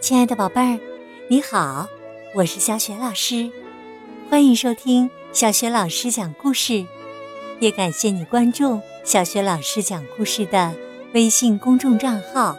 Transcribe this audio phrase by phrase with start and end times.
[0.00, 0.80] 亲爱的宝贝儿，
[1.28, 1.86] 你好，
[2.34, 3.50] 我是小雪老师，
[4.30, 6.86] 欢迎收听小雪老师讲故事，
[7.58, 10.74] 也感谢你关注小雪老师讲故事的
[11.12, 12.56] 微信公众账号。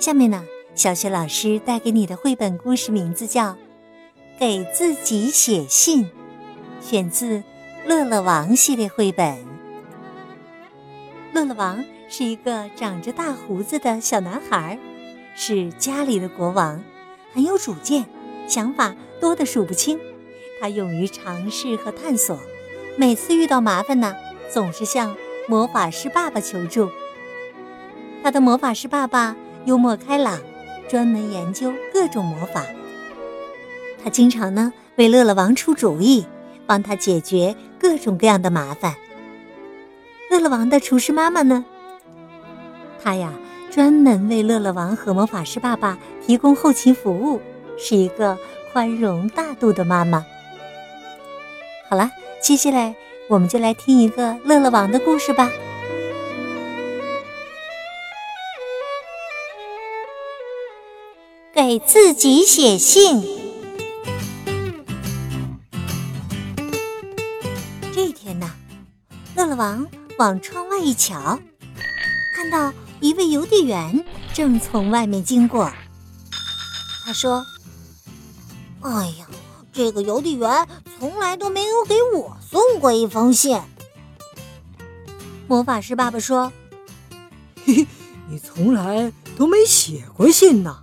[0.00, 0.44] 下面呢，
[0.74, 3.50] 小雪老师带给你的绘本故事名字叫
[4.36, 6.04] 《给自己写信》，
[6.80, 7.38] 选自
[7.86, 9.38] 《乐乐王》系列绘本。
[11.32, 14.76] 乐乐王是一个长着大胡子的小男孩。
[15.34, 16.82] 是家里的国王，
[17.32, 18.06] 很有主见，
[18.46, 19.98] 想法多得数不清。
[20.60, 22.38] 他勇于尝试和探索，
[22.96, 24.14] 每次遇到麻烦呢，
[24.48, 25.14] 总是向
[25.48, 26.88] 魔法师爸爸求助。
[28.22, 30.40] 他的魔法师爸爸幽默开朗，
[30.88, 32.64] 专门研究各种魔法。
[34.02, 36.24] 他经常呢为乐乐王出主意，
[36.66, 38.94] 帮他解决各种各样的麻烦。
[40.30, 41.64] 乐乐王的厨师妈妈呢，
[43.02, 43.32] 她呀。
[43.74, 47.40] 专门为乐乐王和魔法师爸爸提供后勤服务，
[47.76, 48.38] 是一个
[48.72, 50.24] 宽容大度的妈妈。
[51.90, 52.08] 好了，
[52.40, 52.94] 接下来
[53.28, 55.50] 我们就来听一个乐乐王的故事吧。
[61.52, 63.24] 给自己写信。
[67.92, 68.48] 这一天呢，
[69.34, 69.84] 乐乐王
[70.16, 71.40] 往窗外一瞧，
[72.36, 72.72] 看到。
[73.00, 75.70] 一位邮递员正从外面经过，
[77.04, 77.44] 他说
[78.80, 79.26] ：“哎呀，
[79.72, 80.66] 这个邮递员
[80.98, 83.60] 从来都没有给我送过一封信。
[85.46, 86.50] ”魔法师爸爸说
[87.66, 87.86] ：“嘿嘿，
[88.28, 90.82] 你从来都没写过信呢，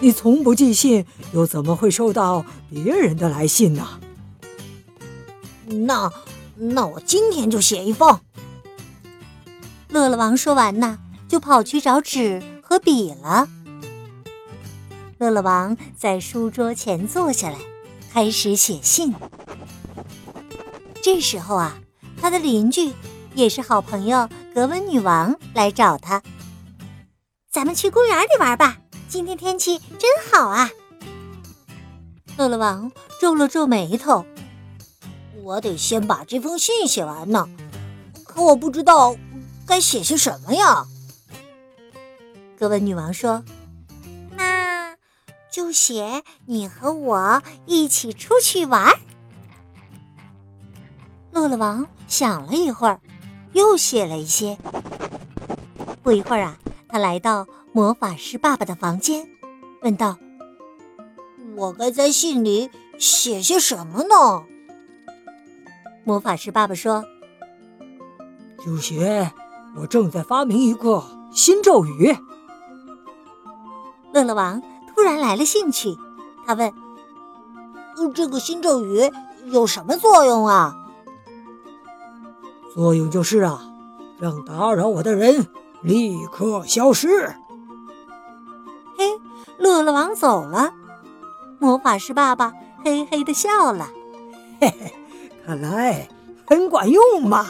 [0.00, 1.04] 你从不寄信，
[1.34, 4.00] 又怎么会收到别人的来信呢？”
[5.66, 6.10] 那，
[6.56, 8.20] 那我今天就写一封。
[9.88, 10.98] 乐乐王说完呢。
[11.32, 13.48] 就跑去找纸和笔了。
[15.16, 17.56] 乐乐王在书桌前坐下来，
[18.12, 19.14] 开始写信。
[21.02, 21.78] 这时候啊，
[22.20, 22.92] 他的邻居
[23.34, 26.22] 也是好朋友格温女王来找他。
[27.50, 28.76] 咱们去公园里玩吧，
[29.08, 30.68] 今天天气真好啊！
[32.36, 34.26] 乐乐王皱了皱眉头，
[35.42, 37.48] 我得先把这封信写完呢，
[38.22, 39.16] 可我不知道
[39.66, 40.84] 该写些什么呀。
[42.62, 43.42] 格温女王说
[44.38, 44.94] ：“那
[45.50, 48.88] 就写你和我一起出去玩。”
[51.32, 53.00] 乐乐王想了一会儿，
[53.52, 54.56] 又写了一些。
[56.04, 56.56] 不一会儿啊，
[56.88, 59.28] 他来到魔法师爸爸的房间，
[59.80, 60.16] 问道
[61.58, 64.44] ：“我该在信里写些什么呢？”
[66.06, 67.04] 魔法师爸爸说
[68.64, 69.32] ：“就写
[69.76, 71.02] 我正在发明一个
[71.34, 72.16] 新咒语。”
[74.22, 74.62] 乐乐王
[74.94, 75.98] 突然来了兴趣，
[76.46, 76.72] 他问
[78.14, 79.10] ：“这个新咒语
[79.46, 80.76] 有什么作用啊
[82.72, 83.60] ？”“作用就是啊，
[84.20, 85.48] 让打扰我的人
[85.80, 87.34] 立刻消失。”
[88.96, 89.18] 嘿，
[89.58, 90.72] 乐乐王走了，
[91.58, 92.52] 魔法师爸爸
[92.84, 93.88] 嘿嘿的笑了
[94.60, 94.94] ：“嘿嘿，
[95.44, 96.08] 看来
[96.46, 97.48] 很管用嘛。”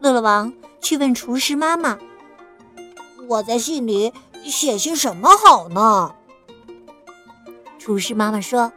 [0.00, 1.98] 乐乐王去问厨师妈妈
[3.28, 4.10] ：“我在信里。”
[4.44, 6.14] 写些什么好呢？
[7.78, 8.72] 厨师妈妈说：“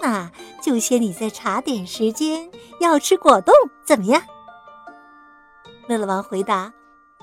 [0.00, 0.30] 那
[0.62, 4.22] 就写你在茶点时间要吃果冻，怎么样？”
[5.88, 6.72] 乐乐王回答：“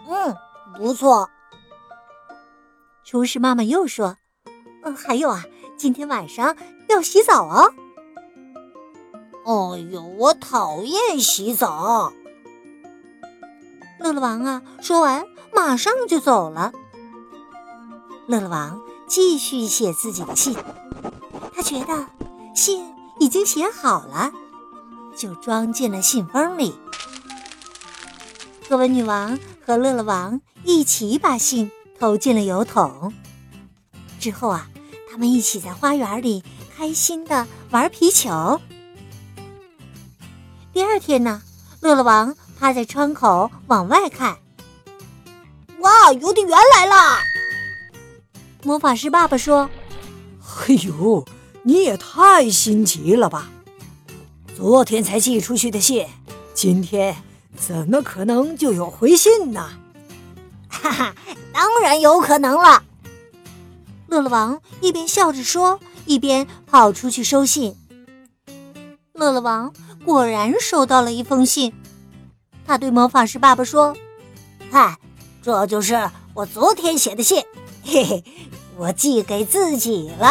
[0.08, 0.36] 嗯，
[0.76, 1.30] 不错。”
[3.04, 4.18] 厨师妈妈又说
[4.84, 5.44] ：“嗯，还有啊，
[5.78, 6.56] 今天晚上
[6.90, 7.74] 要洗澡哦。
[9.46, 12.12] ”“哎呦，我讨厌洗澡。”
[14.00, 16.72] 乐乐王啊，说完马上就走了。
[18.28, 20.58] 乐乐王继续写自己的信，
[21.56, 22.08] 他觉得
[22.56, 22.84] 信
[23.20, 24.32] 已经写好了，
[25.16, 26.76] 就装进了信封里。
[28.68, 33.14] 格温女王和乐乐王一起把信投进了邮筒。
[34.20, 34.68] 之后啊，
[35.12, 36.44] 他们一起在花园里
[36.76, 38.60] 开心的玩皮球。
[40.74, 41.44] 第二天呢，
[41.80, 44.36] 乐乐王趴在窗口往外看，
[45.80, 47.20] 哇，邮递员来了！
[48.66, 49.70] 魔法师爸爸说
[50.42, 51.24] ：“嘿呦，
[51.62, 53.48] 你也太心急了吧！
[54.58, 56.08] 昨天才寄出去的信，
[56.56, 57.16] 今天
[57.56, 59.70] 怎么可能就有回信呢？”
[60.68, 61.14] 哈哈，
[61.54, 62.82] 当然有可能了。
[64.08, 67.76] 乐乐王一边笑着说，一边跑出去收信。
[69.14, 69.72] 乐乐王
[70.04, 71.72] 果然收到了一封信，
[72.66, 73.96] 他对魔法师爸爸说
[74.72, 74.98] ：“嗨，
[75.44, 77.44] 这就是我昨天写的信，
[77.88, 78.24] 嘿嘿，
[78.78, 80.28] 我寄给自己了。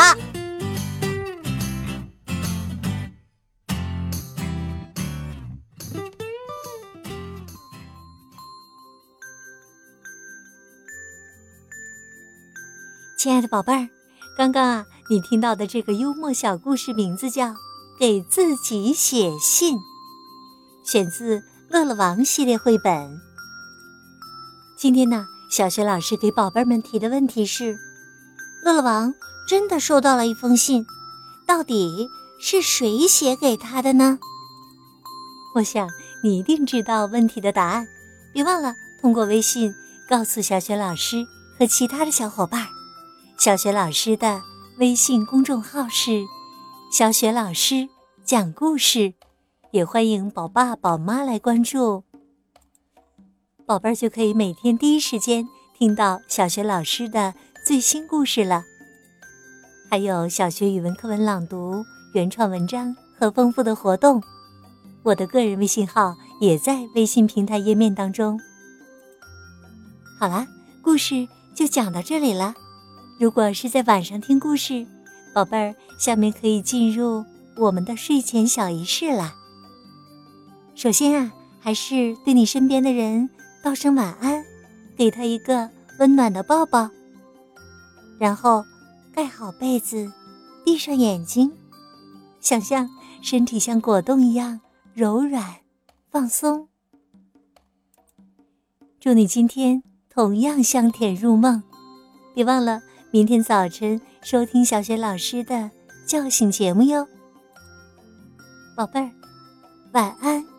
[13.17, 13.89] 亲爱的宝贝儿，
[14.37, 17.47] 刚刚啊，你听到的这个幽默小故事名字叫
[17.99, 19.77] 《给自己写信》，
[20.85, 21.39] 选自
[21.71, 23.19] 《乐乐王》系列绘本。
[24.77, 27.79] 今天呢，小学老师给宝贝们提的问题是：
[28.65, 29.15] 乐乐王
[29.49, 30.85] 真的收到了一封信，
[31.47, 32.09] 到底
[32.41, 34.19] 是谁写给他的呢？
[35.55, 35.89] 我想
[36.25, 37.87] 你一定知道问题的答案，
[38.33, 39.73] 别忘了通过微信
[40.09, 41.25] 告诉小学老师
[41.57, 42.67] 和其他的小伙伴。
[43.39, 44.43] 小雪老师的
[44.79, 46.25] 微信公众号是
[46.91, 47.89] “小雪老师
[48.25, 49.15] 讲故事”，
[49.71, 52.03] 也欢迎宝爸宝妈来关注。
[53.67, 57.33] 宝贝儿就可以每天第一时间听到小学老师的
[57.65, 58.63] 最新故事了，
[59.91, 61.83] 还有小学语文课文朗读、
[62.13, 64.23] 原创文章和丰富的活动。
[65.03, 68.39] 我的个人微信号也在微信平台页面当中。
[70.21, 70.47] 好啦，
[70.83, 72.55] 故事就讲到这里了。
[73.19, 74.87] 如果是在晚上听故事，
[75.33, 77.25] 宝贝儿，下面可以进入
[77.57, 79.35] 我们的睡前小仪式了。
[80.75, 83.31] 首先啊，还是对你身边的人
[83.65, 84.45] 道声晚安，
[84.95, 86.91] 给他一个温暖的抱抱。
[88.19, 88.63] 然后
[89.11, 90.13] 盖好被子，
[90.67, 91.51] 闭上眼睛，
[92.41, 92.87] 想象
[93.23, 94.61] 身体像果冻一样
[94.93, 95.43] 柔软、
[96.11, 96.69] 放松。
[99.01, 101.63] 祝你今天同样香甜入梦，
[102.35, 102.83] 别忘了。
[103.11, 105.71] 明天早晨收听小雪老师的
[106.07, 107.09] 叫醒节目哟，
[108.77, 109.11] 宝贝儿，
[109.95, 110.54] 晚安。